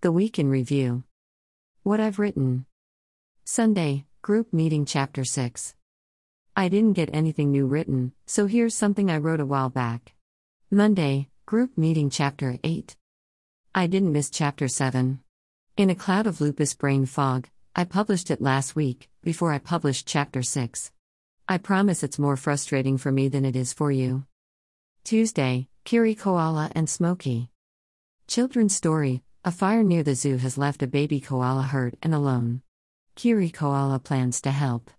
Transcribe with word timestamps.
The 0.00 0.12
Week 0.12 0.38
in 0.38 0.48
Review. 0.48 1.02
What 1.82 1.98
I've 1.98 2.20
written. 2.20 2.66
Sunday, 3.42 4.04
Group 4.22 4.52
Meeting 4.52 4.84
Chapter 4.84 5.24
6. 5.24 5.74
I 6.54 6.68
didn't 6.68 6.92
get 6.92 7.10
anything 7.12 7.50
new 7.50 7.66
written, 7.66 8.12
so 8.24 8.46
here's 8.46 8.76
something 8.76 9.10
I 9.10 9.16
wrote 9.16 9.40
a 9.40 9.44
while 9.44 9.70
back. 9.70 10.14
Monday, 10.70 11.30
Group 11.46 11.76
Meeting 11.76 12.10
Chapter 12.10 12.60
8. 12.62 12.94
I 13.74 13.88
didn't 13.88 14.12
miss 14.12 14.30
Chapter 14.30 14.68
7. 14.68 15.18
In 15.76 15.90
a 15.90 15.96
cloud 15.96 16.28
of 16.28 16.40
lupus 16.40 16.74
brain 16.74 17.04
fog, 17.04 17.48
I 17.74 17.82
published 17.82 18.30
it 18.30 18.40
last 18.40 18.76
week, 18.76 19.10
before 19.24 19.52
I 19.52 19.58
published 19.58 20.06
Chapter 20.06 20.44
6. 20.44 20.92
I 21.48 21.58
promise 21.58 22.04
it's 22.04 22.20
more 22.20 22.36
frustrating 22.36 22.98
for 22.98 23.10
me 23.10 23.26
than 23.26 23.44
it 23.44 23.56
is 23.56 23.72
for 23.72 23.90
you. 23.90 24.26
Tuesday, 25.02 25.66
Kiri 25.82 26.14
Koala 26.14 26.70
and 26.72 26.88
Smokey. 26.88 27.50
Children's 28.28 28.76
story 28.76 29.24
A 29.44 29.52
fire 29.52 29.84
near 29.84 30.02
the 30.02 30.16
zoo 30.16 30.36
has 30.38 30.58
left 30.58 30.82
a 30.82 30.86
baby 30.88 31.20
koala 31.20 31.62
hurt 31.62 31.94
and 32.02 32.12
alone. 32.12 32.62
Kiri 33.14 33.50
Koala 33.50 33.98
plans 34.00 34.40
to 34.42 34.50
help. 34.50 34.90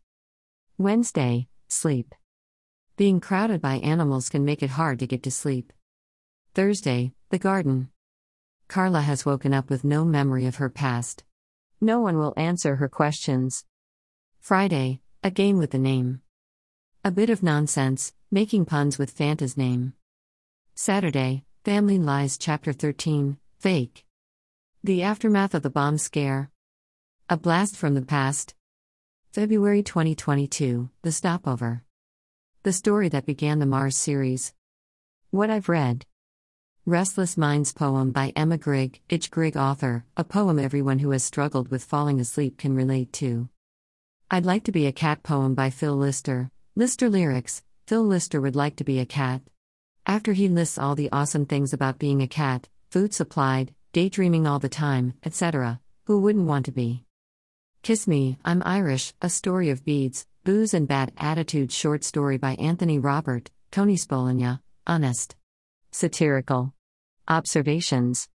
Wednesday, 0.78 1.50
Sleep. 1.68 2.16
Being 2.96 3.20
crowded 3.20 3.62
by 3.62 3.76
animals 3.76 4.30
can 4.30 4.44
make 4.44 4.64
it 4.64 4.72
hard 4.72 5.00
to 5.00 5.08
get 5.08 5.24
to 5.24 5.32
sleep. 5.32 5.72
Thursday, 6.54 7.14
The 7.30 7.38
Garden. 7.38 7.90
Carla 8.68 9.02
has 9.02 9.26
woken 9.26 9.54
up 9.54 9.70
with 9.70 9.84
no 9.84 10.04
memory 10.06 10.46
of 10.46 10.56
her 10.56 10.70
past. 10.70 11.24
No 11.82 12.00
one 12.00 12.18
will 12.18 12.34
answer 12.38 12.78
her 12.78 12.90
questions. 12.90 13.66
Friday, 14.40 15.02
A 15.24 15.32
Game 15.32 15.58
with 15.58 15.72
the 15.72 15.78
Name. 15.78 16.22
A 17.04 17.12
bit 17.12 17.30
of 17.30 17.44
nonsense, 17.44 18.14
making 18.32 18.66
puns 18.66 18.98
with 18.98 19.12
Fanta's 19.12 19.58
name. 19.58 19.94
Saturday, 20.76 21.44
Family 21.64 22.00
Lies 22.00 22.38
Chapter 22.38 22.74
13 22.74 23.38
Fake. 23.60 24.06
The 24.82 25.04
Aftermath 25.04 25.54
of 25.56 25.62
the 25.62 25.70
Bomb 25.70 25.98
Scare. 25.98 26.52
A 27.28 27.36
Blast 27.36 27.76
from 27.76 27.96
the 27.96 28.02
Past. 28.02 28.56
February 29.34 29.84
2022 29.84 30.90
The 31.02 31.12
Stopover. 31.12 31.84
The 32.64 32.72
story 32.72 33.10
that 33.10 33.26
began 33.26 33.60
the 33.60 33.66
Mars 33.66 33.98
series. 33.98 34.54
What 35.32 35.50
I've 35.50 35.68
read. 35.68 36.06
Restless 36.86 37.36
Minds 37.36 37.74
poem 37.74 38.12
by 38.12 38.32
Emma 38.38 38.58
Grigg, 38.58 39.02
Itch 39.10 39.30
Grigg 39.30 39.58
author, 39.58 40.06
a 40.16 40.24
poem 40.24 40.58
everyone 40.58 41.00
who 41.00 41.12
has 41.12 41.26
struggled 41.26 41.68
with 41.68 41.84
falling 41.84 42.22
asleep 42.22 42.58
can 42.58 42.74
relate 42.74 43.12
to. 43.12 43.50
I'd 44.32 44.46
Like 44.46 44.64
to 44.64 44.72
Be 44.72 44.88
a 44.88 44.94
Cat 44.94 45.24
poem 45.24 45.56
by 45.56 45.72
Phil 45.72 45.98
Lister, 45.98 46.52
Lister 46.78 47.10
Lyrics, 47.10 47.64
Phil 47.86 48.06
Lister 48.06 48.40
would 48.40 48.56
like 48.56 48.78
to 48.78 48.86
be 48.86 49.00
a 49.00 49.06
cat. 49.06 49.42
After 50.06 50.32
he 50.32 50.48
lists 50.48 50.78
all 50.78 50.96
the 50.96 51.12
awesome 51.12 51.46
things 51.46 51.74
about 51.74 52.00
being 52.00 52.22
a 52.22 52.28
cat 52.28 52.70
food 52.90 53.14
supplied, 53.14 53.76
daydreaming 53.92 54.46
all 54.46 54.60
the 54.60 54.70
time, 54.70 55.14
etc., 55.24 55.80
who 56.06 56.20
wouldn't 56.20 56.46
want 56.46 56.66
to 56.66 56.72
be? 56.72 57.04
Kiss 57.82 58.08
Me, 58.08 58.38
I'm 58.46 58.62
Irish, 58.64 59.14
a 59.20 59.30
story 59.30 59.72
of 59.72 59.84
beads, 59.84 60.28
booze, 60.44 60.76
and 60.76 60.88
bad 60.88 61.12
attitude 61.18 61.72
short 61.72 62.04
story 62.04 62.38
by 62.38 62.54
Anthony 62.56 63.00
Robert, 63.00 63.50
Tony 63.72 63.96
Spolania, 63.96 64.62
honest. 64.86 65.36
Satirical. 65.92 66.74
Observations. 67.28 68.30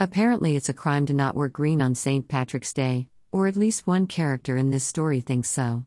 Apparently, 0.00 0.56
it's 0.56 0.68
a 0.68 0.74
crime 0.74 1.06
to 1.06 1.14
not 1.14 1.36
wear 1.36 1.48
green 1.48 1.80
on 1.80 1.94
St. 1.94 2.26
Patrick's 2.26 2.72
Day, 2.72 3.06
or 3.30 3.46
at 3.46 3.56
least 3.56 3.86
one 3.86 4.08
character 4.08 4.56
in 4.56 4.70
this 4.70 4.84
story 4.84 5.20
thinks 5.20 5.48
so. 5.48 5.84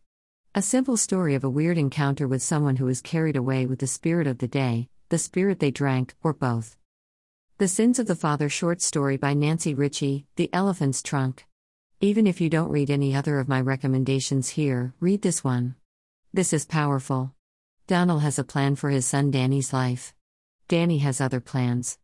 A 0.56 0.62
simple 0.62 0.96
story 0.96 1.36
of 1.36 1.44
a 1.44 1.50
weird 1.50 1.78
encounter 1.78 2.28
with 2.28 2.42
someone 2.42 2.78
who 2.78 2.88
is 2.88 3.02
carried 3.02 3.36
away 3.36 3.66
with 3.66 3.80
the 3.80 3.88
spirit 3.88 4.28
of 4.28 4.38
the 4.38 4.48
day, 4.48 4.88
the 5.10 5.18
Spirit 5.18 5.60
They 5.60 5.72
Drank, 5.72 6.16
or 6.24 6.34
both. 6.34 6.78
The 7.60 7.68
Sins 7.68 8.00
of 8.00 8.08
the 8.08 8.16
Father 8.16 8.48
short 8.48 8.82
story 8.82 9.18
by 9.18 9.34
Nancy 9.34 9.74
Ritchie, 9.74 10.26
The 10.38 10.50
Elephant's 10.54 11.04
Trunk. 11.04 11.46
Even 12.00 12.26
if 12.26 12.40
you 12.40 12.50
don't 12.50 12.72
read 12.72 12.90
any 12.90 13.14
other 13.14 13.38
of 13.38 13.50
my 13.50 13.60
recommendations 13.60 14.48
here, 14.52 14.94
read 15.02 15.24
this 15.24 15.44
one. 15.44 15.76
This 16.34 16.54
is 16.54 16.64
powerful. 16.64 17.34
Donald 17.86 18.22
has 18.22 18.40
a 18.40 18.46
plan 18.46 18.78
for 18.78 18.90
his 18.90 19.06
son 19.06 19.30
Danny's 19.30 19.74
life. 19.74 20.14
Danny 20.70 21.00
has 21.00 21.20
other 21.20 21.42
plans. 21.42 21.98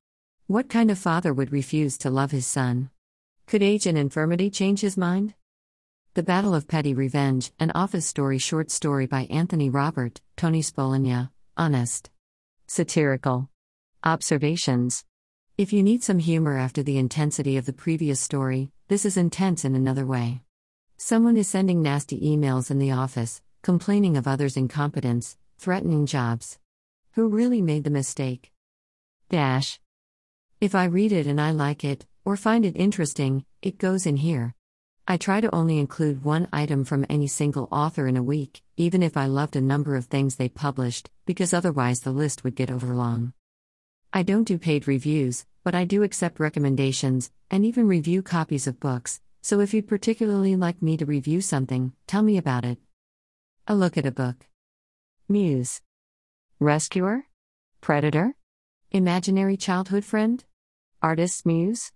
What 0.47 0.67
kind 0.67 0.91
of 0.91 0.99
father 0.99 1.33
would 1.33 1.53
refuse 1.53 1.97
to 1.99 2.09
love 2.09 2.31
his 2.31 2.45
son? 2.45 2.89
Could 3.47 3.63
age 3.63 3.87
and 3.87 3.97
infirmity 3.97 4.49
change 4.49 4.81
his 4.81 4.97
mind? 4.97 5.35
The 6.15 6.23
Battle 6.23 6.53
of 6.53 6.67
Petty 6.67 6.93
Revenge, 6.93 7.53
an 7.61 7.71
office 7.73 8.05
story 8.05 8.39
short 8.39 8.71
story 8.71 9.05
by 9.05 9.21
Anthony 9.29 9.69
Robert, 9.69 10.19
Tony 10.35 10.61
Spolania, 10.61 11.29
Honest. 11.55 12.09
Satirical. 12.67 13.47
Observations. 14.03 15.05
If 15.57 15.71
you 15.71 15.83
need 15.83 16.03
some 16.03 16.19
humor 16.19 16.57
after 16.57 16.83
the 16.83 16.97
intensity 16.97 17.55
of 17.55 17.65
the 17.65 17.71
previous 17.71 18.19
story, 18.19 18.71
this 18.89 19.05
is 19.05 19.15
intense 19.15 19.63
in 19.63 19.73
another 19.73 20.05
way. 20.05 20.41
Someone 20.97 21.37
is 21.37 21.47
sending 21.47 21.81
nasty 21.81 22.19
emails 22.19 22.69
in 22.69 22.77
the 22.77 22.91
office, 22.91 23.41
complaining 23.61 24.17
of 24.17 24.27
others' 24.27 24.57
incompetence, 24.57 25.37
threatening 25.57 26.07
jobs. 26.07 26.59
Who 27.13 27.29
really 27.29 27.61
made 27.61 27.85
the 27.85 27.89
mistake? 27.89 28.51
Dash. 29.29 29.79
If 30.59 30.75
I 30.75 30.83
read 30.83 31.13
it 31.13 31.25
and 31.25 31.39
I 31.39 31.51
like 31.51 31.85
it, 31.85 32.05
or 32.25 32.35
find 32.35 32.65
it 32.65 32.75
interesting, 32.75 33.45
it 33.61 33.77
goes 33.77 34.05
in 34.05 34.17
here. 34.17 34.55
I 35.07 35.15
try 35.15 35.39
to 35.39 35.55
only 35.55 35.79
include 35.79 36.25
one 36.25 36.49
item 36.51 36.83
from 36.83 37.05
any 37.09 37.27
single 37.27 37.69
author 37.71 38.07
in 38.07 38.17
a 38.17 38.23
week, 38.23 38.61
even 38.75 39.01
if 39.01 39.15
I 39.15 39.27
loved 39.27 39.55
a 39.55 39.61
number 39.61 39.95
of 39.95 40.07
things 40.07 40.35
they 40.35 40.49
published, 40.49 41.09
because 41.25 41.53
otherwise 41.53 42.01
the 42.01 42.11
list 42.11 42.43
would 42.43 42.55
get 42.55 42.69
overlong. 42.69 43.31
I 44.15 44.23
don't 44.23 44.45
do 44.45 44.57
paid 44.57 44.87
reviews, 44.87 45.45
but 45.65 45.75
I 45.75 45.83
do 45.83 46.01
accept 46.01 46.39
recommendations, 46.39 47.31
and 47.51 47.65
even 47.65 47.85
review 47.85 48.21
copies 48.21 48.65
of 48.65 48.79
books, 48.79 49.19
so 49.41 49.59
if 49.59 49.73
you'd 49.73 49.89
particularly 49.89 50.55
like 50.55 50.81
me 50.81 50.95
to 50.95 51.05
review 51.05 51.41
something, 51.41 51.91
tell 52.07 52.23
me 52.23 52.37
about 52.37 52.63
it. 52.63 52.77
A 53.67 53.75
look 53.75 53.97
at 53.97 54.05
a 54.05 54.11
book. 54.11 54.47
Muse. 55.27 55.81
Rescuer? 56.61 57.25
Predator? 57.81 58.37
Imaginary 58.89 59.57
childhood 59.57 60.05
friend? 60.05 60.45
Artist's 61.01 61.45
muse? 61.45 61.91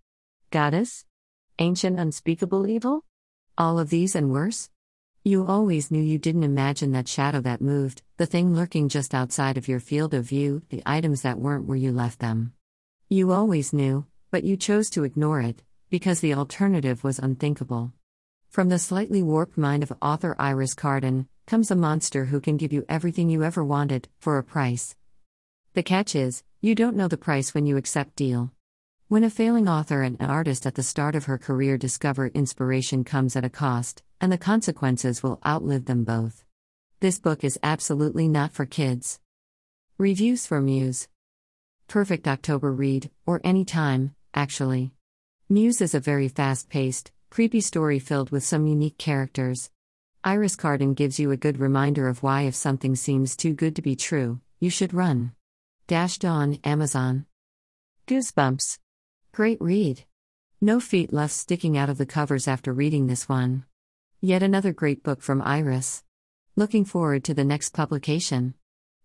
Goddess? 0.51 1.05
Ancient 1.57 1.97
unspeakable 1.97 2.67
evil? 2.67 3.05
All 3.57 3.79
of 3.79 3.91
these 3.91 4.13
and 4.13 4.29
worse? 4.29 4.69
You 5.25 5.45
always 5.45 5.91
knew 5.91 6.01
you 6.01 6.17
didn't 6.17 6.43
imagine 6.43 6.93
that 6.93 7.09
shadow 7.09 7.41
that 7.41 7.59
moved, 7.59 8.03
the 8.15 8.25
thing 8.25 8.55
lurking 8.55 8.87
just 8.87 9.13
outside 9.13 9.57
of 9.57 9.67
your 9.67 9.81
field 9.81 10.13
of 10.13 10.23
view, 10.23 10.61
the 10.69 10.81
items 10.85 11.23
that 11.23 11.37
weren't 11.37 11.65
where 11.65 11.77
you 11.77 11.91
left 11.91 12.19
them. 12.19 12.53
You 13.09 13.33
always 13.33 13.73
knew, 13.73 14.05
but 14.31 14.45
you 14.45 14.55
chose 14.55 14.89
to 14.91 15.03
ignore 15.03 15.41
it, 15.41 15.61
because 15.89 16.21
the 16.21 16.33
alternative 16.33 17.03
was 17.03 17.19
unthinkable. 17.19 17.91
From 18.47 18.69
the 18.69 18.79
slightly 18.79 19.21
warped 19.21 19.57
mind 19.57 19.83
of 19.83 19.91
author 20.01 20.37
Iris 20.39 20.73
Carden 20.73 21.27
comes 21.45 21.69
a 21.69 21.75
monster 21.75 22.25
who 22.25 22.39
can 22.39 22.55
give 22.55 22.71
you 22.71 22.85
everything 22.87 23.29
you 23.29 23.43
ever 23.43 23.63
wanted, 23.63 24.07
for 24.19 24.37
a 24.37 24.43
price. 24.43 24.95
The 25.73 25.83
catch 25.83 26.15
is, 26.15 26.43
you 26.61 26.75
don't 26.75 26.95
know 26.95 27.09
the 27.09 27.17
price 27.17 27.53
when 27.53 27.65
you 27.65 27.75
accept 27.75 28.15
deal. 28.15 28.53
When 29.09 29.25
a 29.25 29.29
failing 29.29 29.67
author 29.67 30.01
and 30.01 30.15
an 30.21 30.29
artist 30.29 30.65
at 30.65 30.75
the 30.75 30.83
start 30.83 31.13
of 31.13 31.25
her 31.25 31.37
career 31.37 31.77
discover 31.77 32.27
inspiration 32.27 33.03
comes 33.03 33.35
at 33.35 33.43
a 33.43 33.49
cost, 33.49 34.01
and 34.21 34.31
the 34.31 34.37
consequences 34.37 35.23
will 35.23 35.39
outlive 35.45 35.85
them 35.85 36.03
both. 36.03 36.43
This 36.99 37.19
book 37.19 37.43
is 37.43 37.59
absolutely 37.63 38.27
not 38.27 38.51
for 38.51 38.65
kids. 38.65 39.19
Reviews 39.97 40.45
for 40.45 40.61
Muse. 40.61 41.07
Perfect 41.87 42.27
October 42.27 42.71
read, 42.71 43.09
or 43.25 43.41
any 43.43 43.65
time, 43.65 44.13
actually. 44.33 44.91
Muse 45.47 45.81
is 45.81 45.95
a 45.95 45.99
very 45.99 46.27
fast 46.27 46.69
paced, 46.69 47.11
creepy 47.29 47.61
story 47.61 47.99
filled 47.99 48.29
with 48.29 48.43
some 48.43 48.67
unique 48.67 48.97
characters. 48.97 49.71
Iris 50.23 50.55
Carden 50.55 50.93
gives 50.93 51.19
you 51.19 51.31
a 51.31 51.37
good 51.37 51.59
reminder 51.59 52.07
of 52.07 52.21
why, 52.21 52.41
if 52.41 52.55
something 52.55 52.95
seems 52.95 53.37
too 53.37 53.53
good 53.53 53.75
to 53.77 53.81
be 53.81 53.95
true, 53.95 54.41
you 54.59 54.69
should 54.69 54.93
run. 54.93 55.31
Dash 55.87 56.17
Dawn, 56.17 56.59
Amazon. 56.63 57.25
Goosebumps. 58.05 58.79
Great 59.31 59.61
read. 59.61 60.03
No 60.59 60.79
feet 60.79 61.13
left 61.13 61.33
sticking 61.33 61.77
out 61.77 61.89
of 61.89 61.97
the 61.97 62.05
covers 62.05 62.47
after 62.47 62.73
reading 62.73 63.07
this 63.07 63.29
one. 63.29 63.63
Yet 64.21 64.43
another 64.43 64.73
great 64.73 65.01
book 65.01 65.21
from 65.21 65.41
Iris. 65.41 66.03
Looking 66.57 66.83
forward 66.83 67.23
to 67.23 67.33
the 67.33 67.45
next 67.45 67.73
publication. 67.73 68.53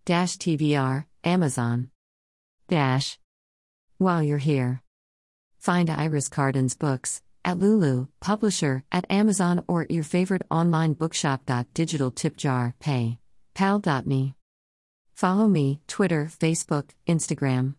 Dash 0.03 0.35
TBR, 0.37 1.05
Amazon. 1.23 1.89
Dash. 2.67 3.17
While 3.97 4.21
you're 4.21 4.39
here, 4.39 4.83
find 5.57 5.89
Iris 5.89 6.27
Carden's 6.27 6.75
books 6.75 7.21
at 7.45 7.59
Lulu, 7.59 8.07
publisher, 8.19 8.83
at 8.91 9.09
Amazon, 9.09 9.63
or 9.67 9.83
at 9.83 9.91
your 9.91 10.03
favorite 10.03 10.41
online 10.51 10.93
bookshop. 10.93 11.49
Digital 11.73 12.11
tip 12.11 12.35
jar, 12.35 12.75
pay. 12.79 13.19
Pal.me. 13.53 14.35
Follow 15.15 15.47
me, 15.47 15.79
Twitter, 15.87 16.25
Facebook, 16.25 16.89
Instagram. 17.07 17.73